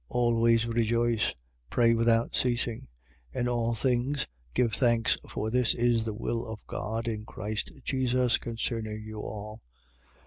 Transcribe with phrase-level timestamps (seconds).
[0.09, 0.17] 5:16.
[0.17, 1.25] Always rejoice.
[1.27, 1.33] 5:17.
[1.69, 2.79] Pray without ceasing.
[3.35, 3.39] 5:18.
[3.41, 8.39] In all things give thanks for this is the will of God in Christ Jesus
[8.39, 9.61] concerning you all.